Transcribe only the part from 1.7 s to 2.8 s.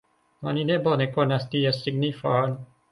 signifon.